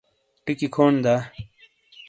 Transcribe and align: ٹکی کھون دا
ٹکی 0.43 0.67
کھون 0.75 0.93
دا 1.03 1.15